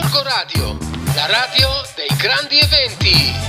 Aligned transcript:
Gorgo 0.00 0.22
Radio, 0.22 0.78
la 1.16 1.26
radio 1.26 1.68
dei 1.96 2.16
grandi 2.16 2.56
eventi. 2.60 3.46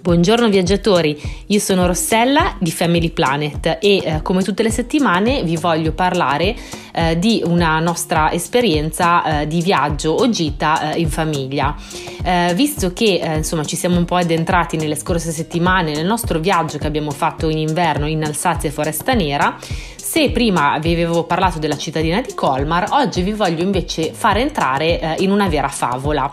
Buongiorno 0.00 0.48
viaggiatori, 0.48 1.20
io 1.48 1.58
sono 1.58 1.86
Rossella 1.86 2.56
di 2.58 2.70
Family 2.70 3.10
Planet 3.10 3.78
e 3.78 3.96
eh, 3.98 4.22
come 4.22 4.42
tutte 4.42 4.62
le 4.62 4.70
settimane 4.70 5.42
vi 5.42 5.56
voglio 5.56 5.92
parlare 5.92 6.56
eh, 6.92 7.18
di 7.18 7.42
una 7.44 7.78
nostra 7.80 8.30
esperienza 8.32 9.40
eh, 9.40 9.46
di 9.46 9.60
viaggio 9.60 10.12
o 10.12 10.28
gita 10.28 10.92
eh, 10.92 11.00
in 11.00 11.08
famiglia. 11.08 11.74
Eh, 12.22 12.52
visto 12.54 12.92
che 12.92 13.20
eh, 13.22 13.36
insomma 13.38 13.64
ci 13.64 13.76
siamo 13.76 13.96
un 13.96 14.04
po' 14.04 14.16
addentrati 14.16 14.76
nelle 14.76 14.94
scorse 14.94 15.32
settimane 15.32 15.92
nel 15.92 16.06
nostro 16.06 16.38
viaggio 16.38 16.78
che 16.78 16.86
abbiamo 16.86 17.10
fatto 17.10 17.48
in 17.48 17.58
inverno 17.58 18.06
in 18.06 18.22
Alsazia 18.24 18.68
e 18.68 18.72
Foresta 18.72 19.14
Nera, 19.14 19.56
se 19.96 20.30
prima 20.30 20.78
vi 20.78 20.92
avevo 20.92 21.24
parlato 21.24 21.58
della 21.58 21.76
cittadina 21.76 22.20
di 22.20 22.34
Colmar, 22.34 22.88
oggi 22.90 23.22
vi 23.22 23.32
voglio 23.32 23.62
invece 23.62 24.12
fare 24.12 24.40
entrare 24.40 25.00
eh, 25.00 25.14
in 25.20 25.30
una 25.30 25.48
vera 25.48 25.68
favola. 25.68 26.30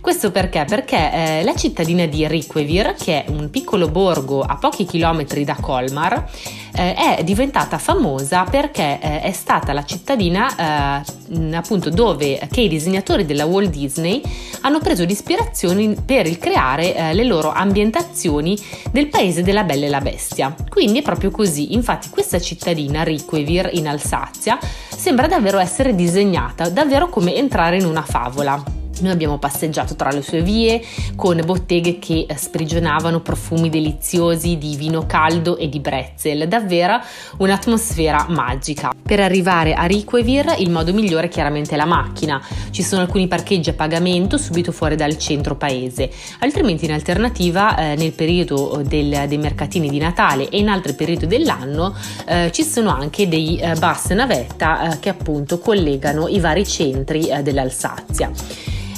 Questo 0.00 0.32
perché? 0.32 0.64
Perché 0.68 1.40
la 1.44 1.54
cittadina 1.54 2.06
di 2.06 2.26
Riquevir, 2.26 2.96
che 2.98 3.24
è 3.24 3.30
un 3.30 3.50
piccolo 3.50 3.88
borgo 3.88 4.42
a 4.42 4.56
pochi 4.56 4.84
chilometri 4.84 5.44
da 5.44 5.56
Colmar, 5.60 6.28
eh, 6.74 7.16
è 7.16 7.24
diventata 7.24 7.78
famosa 7.78 8.44
perché 8.44 8.98
eh, 9.00 9.20
è 9.20 9.32
stata 9.32 9.72
la 9.72 9.84
cittadina 9.84 11.02
eh, 11.02 11.54
appunto 11.54 11.90
dove 11.90 12.48
che 12.50 12.62
i 12.62 12.68
disegnatori 12.68 13.24
della 13.24 13.44
Walt 13.44 13.70
Disney 13.70 14.22
hanno 14.62 14.78
preso 14.78 15.04
l'ispirazione 15.04 15.94
per 16.04 16.26
il 16.26 16.38
creare 16.38 16.94
eh, 16.94 17.14
le 17.14 17.24
loro 17.24 17.50
ambientazioni 17.52 18.58
del 18.90 19.08
paese 19.08 19.42
della 19.42 19.64
Bella 19.64 19.86
e 19.86 19.88
la 19.88 20.00
Bestia. 20.00 20.54
Quindi 20.68 21.00
è 21.00 21.02
proprio 21.02 21.30
così, 21.30 21.74
infatti 21.74 22.08
questa 22.10 22.40
cittadina 22.40 23.02
Riquevir 23.02 23.70
in 23.72 23.88
Alsazia 23.88 24.58
sembra 24.88 25.26
davvero 25.26 25.58
essere 25.58 25.94
disegnata, 25.94 26.68
davvero 26.68 27.08
come 27.08 27.34
entrare 27.34 27.76
in 27.76 27.84
una 27.84 28.02
favola. 28.02 28.81
Noi 29.02 29.12
abbiamo 29.12 29.38
passeggiato 29.38 29.96
tra 29.96 30.10
le 30.10 30.22
sue 30.22 30.42
vie 30.42 30.80
con 31.16 31.40
botteghe 31.44 31.98
che 31.98 32.26
eh, 32.28 32.36
sprigionavano 32.36 33.20
profumi 33.20 33.68
deliziosi 33.68 34.56
di 34.58 34.76
vino 34.76 35.06
caldo 35.06 35.56
e 35.56 35.68
di 35.68 35.80
bretzel, 35.80 36.46
davvero 36.46 37.00
un'atmosfera 37.38 38.26
magica. 38.28 38.92
Per 39.02 39.18
arrivare 39.18 39.74
a 39.74 39.84
Riquevir 39.84 40.54
il 40.58 40.70
modo 40.70 40.92
migliore 40.92 41.26
è 41.26 41.28
chiaramente 41.28 41.76
la 41.76 41.84
macchina. 41.84 42.40
Ci 42.70 42.82
sono 42.82 43.02
alcuni 43.02 43.26
parcheggi 43.26 43.70
a 43.70 43.74
pagamento 43.74 44.38
subito 44.38 44.70
fuori 44.70 44.94
dal 44.94 45.18
centro 45.18 45.56
paese, 45.56 46.10
altrimenti 46.38 46.84
in 46.84 46.92
alternativa 46.92 47.76
eh, 47.76 47.96
nel 47.96 48.12
periodo 48.12 48.82
del, 48.84 49.24
dei 49.26 49.38
mercatini 49.38 49.88
di 49.88 49.98
Natale 49.98 50.48
e 50.48 50.58
in 50.58 50.68
altri 50.68 50.94
periodi 50.94 51.26
dell'anno 51.26 51.94
eh, 52.26 52.50
ci 52.52 52.62
sono 52.62 52.90
anche 52.90 53.28
dei 53.28 53.58
eh, 53.58 53.74
bus 53.74 54.10
navetta 54.10 54.92
eh, 54.92 55.00
che 55.00 55.08
appunto 55.08 55.58
collegano 55.58 56.28
i 56.28 56.38
vari 56.38 56.64
centri 56.64 57.28
eh, 57.28 57.42
dell'Alsazia. 57.42 58.30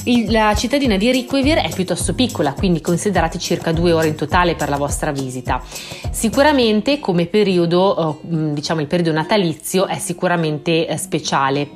Il, 0.07 0.31
la 0.31 0.53
cittadina 0.53 0.97
di 0.97 1.11
Riquevir 1.11 1.57
è 1.57 1.73
piuttosto 1.73 2.13
piccola, 2.13 2.53
quindi 2.53 2.79
considerate 2.79 3.39
circa 3.39 3.71
due 3.71 3.91
ore 3.91 4.09
in 4.09 4.15
totale 4.15 4.53
per 4.53 4.69
la 4.69 4.77
vostra 4.77 5.11
visita. 5.11 5.63
Sicuramente 6.11 6.99
come 6.99 7.25
periodo, 7.25 8.19
eh, 8.21 8.53
diciamo 8.53 8.81
il 8.81 8.87
periodo 8.87 9.11
natalizio, 9.11 9.87
è 9.87 9.97
sicuramente 9.97 10.85
eh, 10.85 10.97
speciale 10.97 11.67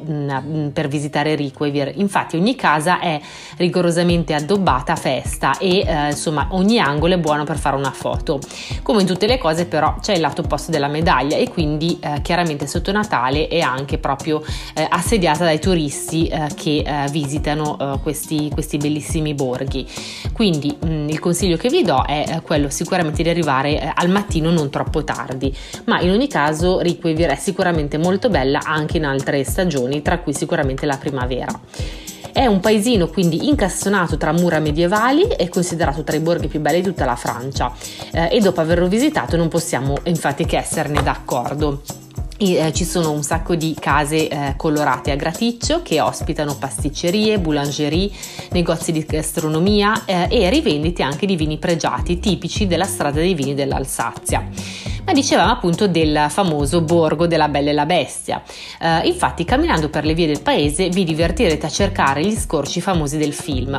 per 0.71 0.87
visitare 0.87 1.33
Riquevir. 1.33 1.93
Infatti 1.95 2.35
ogni 2.35 2.53
casa 2.53 2.99
è 2.99 3.19
rigorosamente 3.57 4.35
addobbata 4.35 4.93
a 4.93 4.95
festa 4.95 5.57
e 5.57 5.79
eh, 5.79 6.09
insomma 6.09 6.49
ogni 6.51 6.77
angolo 6.77 7.15
è 7.15 7.17
buono 7.17 7.45
per 7.45 7.57
fare 7.57 7.77
una 7.77 7.91
foto. 7.91 8.39
Come 8.83 9.01
in 9.01 9.07
tutte 9.07 9.25
le 9.25 9.39
cose 9.39 9.65
però 9.65 9.95
c'è 9.99 10.13
il 10.13 10.21
lato 10.21 10.41
opposto 10.41 10.69
della 10.69 10.87
medaglia 10.87 11.35
e 11.35 11.49
quindi 11.49 11.99
chiaramente 12.21 12.67
sotto 12.67 12.91
Natale 12.91 13.47
è 13.47 13.59
anche 13.59 13.97
proprio 13.97 14.43
assediata 14.89 15.43
dai 15.43 15.59
turisti 15.59 16.31
che 16.55 17.07
visitano 17.09 17.99
questa 18.03 18.18
questi, 18.19 18.49
questi 18.51 18.77
bellissimi 18.77 19.33
borghi. 19.33 19.87
Quindi 20.33 20.75
mh, 20.77 20.87
mm, 20.89 21.09
il 21.09 21.19
consiglio 21.19 21.55
che 21.55 21.69
vi 21.69 21.83
do 21.83 22.03
è 22.05 22.25
eh, 22.27 22.41
quello 22.41 22.69
sicuramente 22.69 23.23
di 23.23 23.29
arrivare 23.29 23.79
eh, 23.79 23.91
al 23.93 24.09
mattino 24.09 24.51
non 24.51 24.69
troppo 24.69 25.03
tardi, 25.03 25.55
ma 25.85 26.01
in 26.01 26.11
ogni 26.11 26.27
caso 26.27 26.79
Riquevir 26.79 27.29
è 27.29 27.35
sicuramente 27.35 27.97
molto 27.97 28.29
bella 28.29 28.59
anche 28.63 28.97
in 28.97 29.05
altre 29.05 29.43
stagioni, 29.43 30.01
tra 30.01 30.19
cui 30.19 30.33
sicuramente 30.33 30.85
la 30.85 30.97
primavera. 30.97 31.59
È 32.31 32.45
un 32.45 32.59
paesino 32.59 33.07
quindi 33.07 33.47
incassonato 33.47 34.15
tra 34.17 34.31
mura 34.31 34.59
medievali 34.59 35.23
e 35.23 35.49
considerato 35.49 36.03
tra 36.03 36.15
i 36.15 36.19
borghi 36.19 36.47
più 36.47 36.59
belli 36.59 36.81
di 36.81 36.87
tutta 36.87 37.03
la 37.03 37.15
Francia 37.15 37.73
eh, 38.11 38.29
e 38.31 38.39
dopo 38.39 38.61
averlo 38.61 38.87
visitato 38.87 39.35
non 39.35 39.47
possiamo 39.47 39.97
infatti 40.03 40.45
che 40.45 40.57
esserne 40.57 41.01
d'accordo. 41.01 41.81
Eh, 42.41 42.71
ci 42.71 42.85
sono 42.85 43.11
un 43.11 43.21
sacco 43.21 43.55
di 43.55 43.75
case 43.77 44.29
eh, 44.29 44.53
colorate 44.55 45.11
a 45.11 45.15
graticcio 45.15 45.81
che 45.81 45.99
ospitano 45.99 46.55
pasticcerie, 46.55 47.37
boulangerie, 47.37 48.09
negozi 48.51 48.93
di 48.93 49.03
gastronomia 49.03 50.05
eh, 50.05 50.27
e 50.29 50.49
rivendite 50.49 51.03
anche 51.03 51.25
di 51.25 51.35
vini 51.35 51.57
pregiati 51.57 52.17
tipici 52.19 52.65
della 52.65 52.85
strada 52.85 53.19
dei 53.19 53.33
vini 53.33 53.55
dell'Alsazia 53.55 54.47
ma 55.09 55.15
dicevamo 55.15 55.51
appunto 55.51 55.87
del 55.87 56.27
famoso 56.29 56.81
borgo 56.81 57.25
della 57.25 57.47
Bella 57.49 57.71
e 57.71 57.73
la 57.73 57.87
Bestia. 57.87 58.43
Uh, 58.79 59.07
infatti, 59.07 59.43
camminando 59.43 59.89
per 59.89 60.05
le 60.05 60.13
vie 60.13 60.27
del 60.27 60.41
paese 60.41 60.89
vi 60.89 61.03
divertirete 61.03 61.65
a 61.65 61.69
cercare 61.69 62.23
gli 62.23 62.35
scorci 62.35 62.79
famosi 62.79 63.17
del 63.17 63.33
film. 63.33 63.75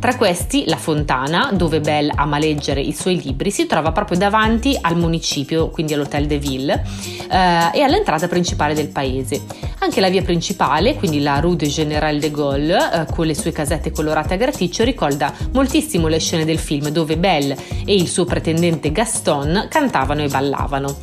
Tra 0.00 0.16
questi, 0.16 0.64
la 0.66 0.76
fontana, 0.76 1.50
dove 1.52 1.78
Belle 1.78 2.12
ama 2.16 2.38
leggere 2.38 2.80
i 2.80 2.92
suoi 2.92 3.22
libri, 3.22 3.52
si 3.52 3.66
trova 3.66 3.92
proprio 3.92 4.18
davanti 4.18 4.76
al 4.80 4.96
municipio, 4.96 5.68
quindi 5.68 5.94
all'Hotel 5.94 6.26
de 6.26 6.38
Ville, 6.38 6.84
uh, 7.30 7.76
e 7.76 7.80
all'entrata 8.02 8.28
principale 8.28 8.74
del 8.74 8.88
paese. 8.88 9.40
Anche 9.78 10.00
la 10.00 10.10
via 10.10 10.22
principale, 10.22 10.96
quindi 10.96 11.20
la 11.20 11.38
Rue 11.38 11.56
de 11.56 11.68
General 11.68 12.18
de 12.18 12.30
Gaulle, 12.30 12.76
uh, 12.76 13.12
con 13.12 13.26
le 13.26 13.34
sue 13.34 13.52
casette 13.52 13.90
colorate 13.92 14.34
a 14.34 14.36
graticcio, 14.36 14.84
ricorda 14.84 15.32
moltissimo 15.52 16.08
le 16.08 16.18
scene 16.18 16.44
del 16.44 16.58
film 16.58 16.88
dove 16.88 17.16
Belle 17.16 17.56
e 17.84 17.94
il 17.94 18.08
suo 18.08 18.24
pretendente 18.24 18.92
Gaston 18.92 19.66
cantavano 19.70 20.22
e 20.22 20.28
ballavano. 20.28 20.96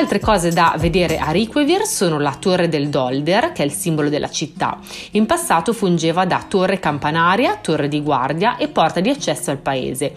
Altre 0.00 0.18
cose 0.18 0.50
da 0.50 0.74
vedere 0.78 1.18
a 1.18 1.30
Riquevir 1.30 1.84
sono 1.84 2.18
la 2.18 2.34
Torre 2.40 2.70
del 2.70 2.88
Dolder, 2.88 3.52
che 3.52 3.62
è 3.62 3.66
il 3.66 3.70
simbolo 3.70 4.08
della 4.08 4.30
città. 4.30 4.78
In 5.10 5.26
passato 5.26 5.74
fungeva 5.74 6.24
da 6.24 6.42
torre 6.48 6.80
campanaria, 6.80 7.58
torre 7.60 7.86
di 7.86 8.00
guardia 8.00 8.56
e 8.56 8.68
porta 8.68 9.00
di 9.00 9.10
accesso 9.10 9.50
al 9.50 9.58
paese. 9.58 10.14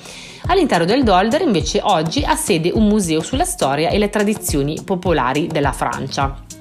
All'interno 0.48 0.86
del 0.86 1.04
Dolder 1.04 1.42
invece 1.42 1.82
oggi 1.84 2.24
ha 2.24 2.36
sede 2.36 2.72
un 2.74 2.88
museo 2.88 3.20
sulla 3.20 3.44
storia 3.44 3.90
e 3.90 3.98
le 3.98 4.10
tradizioni 4.10 4.80
popolari 4.86 5.48
della 5.48 5.74
Francia. 5.74 6.53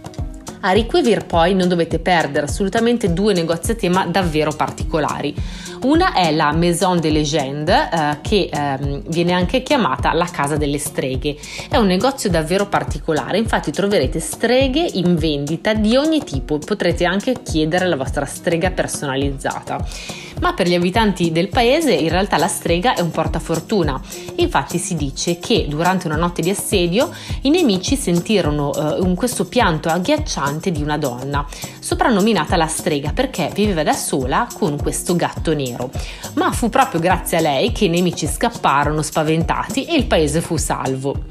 A 0.64 0.70
Riquevir 0.70 1.26
poi 1.26 1.54
non 1.54 1.66
dovete 1.66 1.98
perdere 1.98 2.46
assolutamente 2.46 3.12
due 3.12 3.32
negozi 3.32 3.72
a 3.72 3.74
tema 3.74 4.06
davvero 4.06 4.52
particolari. 4.52 5.34
Una 5.82 6.12
è 6.12 6.30
la 6.30 6.52
Maison 6.52 7.00
des 7.00 7.10
Légendes, 7.10 7.88
eh, 7.92 8.18
che 8.22 8.48
eh, 8.52 9.02
viene 9.08 9.32
anche 9.32 9.64
chiamata 9.64 10.12
la 10.12 10.28
Casa 10.30 10.56
delle 10.56 10.78
Streghe. 10.78 11.36
È 11.68 11.76
un 11.78 11.86
negozio 11.86 12.30
davvero 12.30 12.68
particolare, 12.68 13.38
infatti 13.38 13.72
troverete 13.72 14.20
streghe 14.20 14.88
in 14.92 15.16
vendita 15.16 15.74
di 15.74 15.96
ogni 15.96 16.22
tipo, 16.22 16.58
potrete 16.58 17.04
anche 17.04 17.42
chiedere 17.42 17.88
la 17.88 17.96
vostra 17.96 18.24
strega 18.24 18.70
personalizzata 18.70 19.84
ma 20.42 20.54
per 20.54 20.66
gli 20.66 20.74
abitanti 20.74 21.30
del 21.30 21.48
paese 21.48 21.92
in 21.92 22.08
realtà 22.08 22.36
la 22.36 22.48
strega 22.48 22.94
è 22.94 23.00
un 23.00 23.12
portafortuna. 23.12 24.00
Infatti 24.36 24.76
si 24.78 24.96
dice 24.96 25.38
che 25.38 25.66
durante 25.68 26.08
una 26.08 26.16
notte 26.16 26.42
di 26.42 26.50
assedio 26.50 27.10
i 27.42 27.50
nemici 27.50 27.94
sentirono 27.94 28.72
eh, 28.74 29.14
questo 29.14 29.46
pianto 29.46 29.88
agghiacciante 29.88 30.51
di 30.60 30.82
una 30.82 30.98
donna, 30.98 31.46
soprannominata 31.78 32.56
la 32.56 32.66
strega 32.66 33.12
perché 33.12 33.50
viveva 33.54 33.82
da 33.82 33.92
sola 33.92 34.46
con 34.52 34.76
questo 34.80 35.16
gatto 35.16 35.54
nero. 35.54 35.90
Ma 36.34 36.52
fu 36.52 36.68
proprio 36.68 37.00
grazie 37.00 37.38
a 37.38 37.40
lei 37.40 37.72
che 37.72 37.86
i 37.86 37.88
nemici 37.88 38.26
scapparono 38.26 39.02
spaventati 39.02 39.84
e 39.84 39.94
il 39.94 40.06
paese 40.06 40.41
fu 40.41 40.56
salvo. 40.56 41.24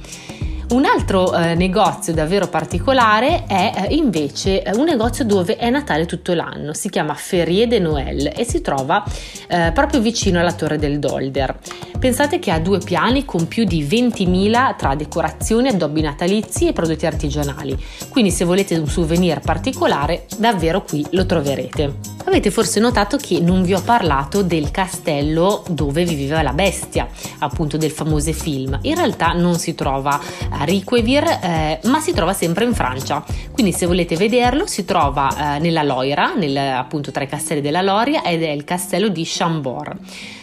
Un 0.71 0.85
altro 0.85 1.35
eh, 1.35 1.53
negozio 1.53 2.13
davvero 2.13 2.47
particolare 2.47 3.43
è 3.45 3.73
eh, 3.75 3.93
invece 3.93 4.63
eh, 4.63 4.73
un 4.73 4.85
negozio 4.85 5.25
dove 5.25 5.57
è 5.57 5.69
Natale 5.69 6.05
tutto 6.05 6.33
l'anno, 6.33 6.73
si 6.73 6.89
chiama 6.89 7.13
Ferie 7.13 7.67
de 7.67 7.77
Noël 7.79 8.31
e 8.33 8.45
si 8.45 8.61
trova 8.61 9.03
eh, 9.49 9.71
proprio 9.73 9.99
vicino 9.99 10.39
alla 10.39 10.53
Torre 10.53 10.77
del 10.77 10.97
Dolder. 10.97 11.59
Pensate 11.99 12.39
che 12.39 12.51
ha 12.51 12.59
due 12.59 12.79
piani 12.79 13.25
con 13.25 13.49
più 13.49 13.65
di 13.65 13.85
20.000 13.85 14.77
tra 14.77 14.95
decorazioni, 14.95 15.67
addobbi 15.67 15.99
natalizi 15.99 16.69
e 16.69 16.73
prodotti 16.73 17.05
artigianali, 17.05 17.77
quindi 18.07 18.31
se 18.31 18.45
volete 18.45 18.77
un 18.77 18.87
souvenir 18.87 19.41
particolare 19.41 20.25
davvero 20.37 20.83
qui 20.83 21.05
lo 21.09 21.25
troverete. 21.25 22.10
Avete 22.25 22.51
forse 22.51 22.79
notato 22.79 23.17
che 23.17 23.39
non 23.39 23.63
vi 23.63 23.73
ho 23.73 23.81
parlato 23.81 24.43
del 24.43 24.71
castello 24.71 25.63
dove 25.69 26.03
viveva 26.03 26.41
la 26.41 26.53
bestia, 26.53 27.07
appunto 27.39 27.77
del 27.77 27.91
famoso 27.91 28.31
film. 28.31 28.77
In 28.83 28.95
realtà 28.95 29.33
non 29.33 29.57
si 29.57 29.75
trova 29.75 30.19
a 30.49 30.63
Riquevir, 30.63 31.23
eh, 31.23 31.79
ma 31.85 31.99
si 31.99 32.13
trova 32.13 32.33
sempre 32.33 32.65
in 32.65 32.73
Francia. 32.73 33.23
Quindi 33.51 33.73
se 33.73 33.85
volete 33.85 34.15
vederlo 34.15 34.67
si 34.67 34.85
trova 34.85 35.55
eh, 35.55 35.59
nella 35.59 35.83
Loira, 35.83 36.33
nel, 36.35 36.55
appunto 36.55 37.11
tra 37.11 37.23
i 37.23 37.27
castelli 37.27 37.61
della 37.61 37.81
Loria 37.81 38.23
ed 38.23 38.43
è 38.43 38.49
il 38.49 38.63
castello 38.63 39.09
di 39.09 39.23
Chambord. 39.25 39.97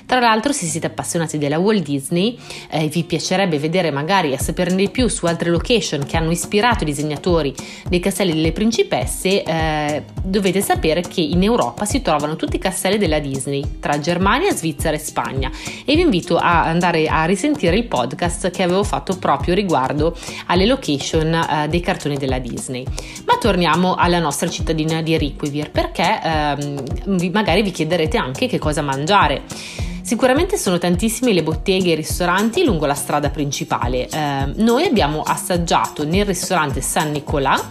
Tra 0.08 0.20
l'altro 0.20 0.54
se 0.54 0.64
siete 0.64 0.86
appassionati 0.86 1.36
della 1.36 1.58
Walt 1.58 1.82
Disney 1.82 2.38
e 2.70 2.84
eh, 2.84 2.88
vi 2.88 3.04
piacerebbe 3.04 3.58
vedere 3.58 3.90
magari 3.90 4.32
a 4.32 4.38
saperne 4.38 4.76
di 4.76 4.88
più 4.88 5.06
su 5.06 5.26
altre 5.26 5.50
location 5.50 6.06
che 6.06 6.16
hanno 6.16 6.30
ispirato 6.30 6.84
i 6.84 6.86
disegnatori 6.86 7.54
dei 7.90 8.00
castelli 8.00 8.32
delle 8.32 8.52
principesse, 8.52 9.42
eh, 9.42 10.04
dovete 10.22 10.62
sapere 10.62 11.02
che 11.02 11.20
in 11.20 11.42
Europa 11.42 11.84
si 11.84 12.00
trovano 12.00 12.36
tutti 12.36 12.56
i 12.56 12.58
castelli 12.58 12.96
della 12.96 13.18
Disney, 13.18 13.62
tra 13.80 14.00
Germania, 14.00 14.50
Svizzera 14.54 14.96
e 14.96 14.98
Spagna 14.98 15.50
e 15.84 15.94
vi 15.94 16.00
invito 16.00 16.38
a 16.38 16.64
andare 16.64 17.06
a 17.06 17.26
risentire 17.26 17.76
il 17.76 17.84
podcast 17.84 18.50
che 18.50 18.62
avevo 18.62 18.84
fatto 18.84 19.18
proprio 19.18 19.52
riguardo 19.52 20.16
alle 20.46 20.64
location 20.64 21.34
eh, 21.34 21.68
dei 21.68 21.80
cartoni 21.80 22.16
della 22.16 22.38
Disney. 22.38 22.82
Ma 23.26 23.36
torniamo 23.38 23.94
alla 23.94 24.20
nostra 24.20 24.48
cittadina 24.48 25.02
di 25.02 25.18
Riquivir 25.18 25.70
perché 25.70 26.18
ehm, 26.22 27.30
magari 27.30 27.60
vi 27.60 27.72
chiederete 27.72 28.16
anche 28.16 28.46
che 28.46 28.58
cosa 28.58 28.80
mangiare. 28.80 29.86
Sicuramente 30.08 30.56
sono 30.56 30.78
tantissime 30.78 31.34
le 31.34 31.42
botteghe 31.42 31.90
e 31.90 31.92
i 31.92 31.94
ristoranti 31.94 32.64
lungo 32.64 32.86
la 32.86 32.94
strada 32.94 33.28
principale. 33.28 34.08
Eh, 34.08 34.52
noi 34.54 34.86
abbiamo 34.86 35.20
assaggiato 35.20 36.06
nel 36.06 36.24
ristorante 36.24 36.80
San 36.80 37.10
Nicolà 37.10 37.62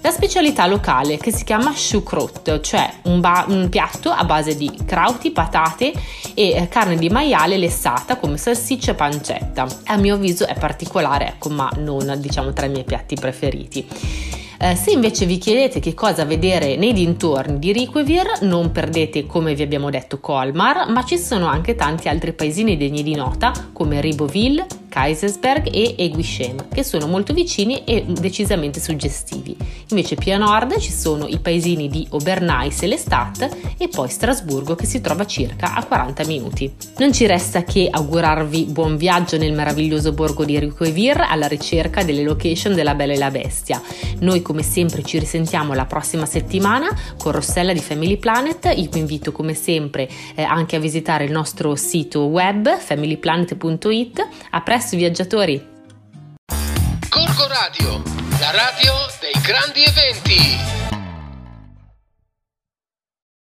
la 0.00 0.10
specialità 0.12 0.68
locale 0.68 1.16
che 1.16 1.32
si 1.32 1.42
chiama 1.42 1.72
Schukrut, 1.74 2.60
cioè 2.60 2.88
un, 3.06 3.18
ba- 3.18 3.46
un 3.48 3.68
piatto 3.68 4.10
a 4.10 4.22
base 4.22 4.56
di 4.56 4.70
crauti, 4.86 5.32
patate 5.32 5.92
e 6.34 6.50
eh, 6.52 6.68
carne 6.68 6.94
di 6.94 7.08
maiale 7.08 7.56
lessata 7.56 8.14
come 8.14 8.36
salsiccia 8.36 8.92
e 8.92 8.94
pancetta. 8.94 9.66
A 9.86 9.96
mio 9.96 10.14
avviso 10.14 10.46
è 10.46 10.54
particolare, 10.56 11.30
ecco, 11.30 11.48
ma 11.48 11.68
non 11.78 12.14
diciamo 12.18 12.52
tra 12.52 12.66
i 12.66 12.70
miei 12.70 12.84
piatti 12.84 13.16
preferiti. 13.16 13.88
Eh, 14.64 14.76
se 14.76 14.92
invece 14.92 15.26
vi 15.26 15.38
chiedete 15.38 15.80
che 15.80 15.92
cosa 15.92 16.24
vedere 16.24 16.76
nei 16.76 16.92
dintorni 16.92 17.58
di 17.58 17.72
Requivir, 17.72 18.42
non 18.42 18.70
perdete, 18.70 19.26
come 19.26 19.56
vi 19.56 19.62
abbiamo 19.62 19.90
detto, 19.90 20.20
Colmar, 20.20 20.88
ma 20.88 21.04
ci 21.04 21.18
sono 21.18 21.46
anche 21.46 21.74
tanti 21.74 22.06
altri 22.06 22.32
paesini 22.32 22.76
degni 22.76 23.02
di 23.02 23.16
nota 23.16 23.50
come 23.72 24.00
Riboville, 24.00 24.64
Kaisersberg 24.92 25.68
e 25.72 25.94
Eguishem, 25.96 26.68
che 26.68 26.84
sono 26.84 27.06
molto 27.06 27.32
vicini 27.32 27.82
e 27.84 28.04
decisamente 28.06 28.78
suggestivi. 28.78 29.56
Invece 29.88 30.16
più 30.16 30.34
a 30.34 30.36
nord 30.36 30.78
ci 30.78 30.92
sono 30.92 31.26
i 31.26 31.38
paesini 31.38 31.88
di 31.88 32.06
Obernais 32.10 32.82
e 32.82 32.86
Lestat 32.86 33.56
e 33.78 33.88
poi 33.88 34.10
Strasburgo 34.10 34.74
che 34.74 34.84
si 34.84 35.00
trova 35.00 35.24
circa 35.24 35.74
a 35.74 35.84
40 35.86 36.26
minuti. 36.26 36.70
Non 36.98 37.10
ci 37.10 37.24
resta 37.24 37.64
che 37.64 37.88
augurarvi 37.90 38.64
buon 38.64 38.98
viaggio 38.98 39.38
nel 39.38 39.54
meraviglioso 39.54 40.12
borgo 40.12 40.44
di 40.44 40.58
Riquevir 40.58 41.24
alla 41.26 41.48
ricerca 41.48 42.04
delle 42.04 42.22
location 42.22 42.74
della 42.74 42.94
Bella 42.94 43.14
e 43.14 43.18
la 43.18 43.30
Bestia. 43.30 43.80
Noi 44.18 44.42
come 44.42 44.62
sempre 44.62 45.02
ci 45.02 45.18
risentiamo 45.18 45.72
la 45.72 45.86
prossima 45.86 46.26
settimana 46.26 46.88
con 47.16 47.32
Rossella 47.32 47.72
di 47.72 47.80
Family 47.80 48.18
Planet, 48.18 48.70
io 48.76 48.90
vi 48.90 48.98
invito 48.98 49.32
come 49.32 49.54
sempre 49.54 50.06
eh, 50.34 50.42
anche 50.42 50.76
a 50.76 50.78
visitare 50.78 51.24
il 51.24 51.32
nostro 51.32 51.76
sito 51.76 52.24
web 52.26 52.76
familyplanet.it. 52.76 54.28
A 54.50 54.60
presto 54.60 54.80
presto 54.82 54.96
viaggiatori! 54.96 55.70
Corco 57.08 57.46
Radio, 57.46 58.02
la 58.40 58.50
radio 58.50 58.92
dei 59.20 59.40
grandi 59.40 59.84
eventi. 59.84 60.81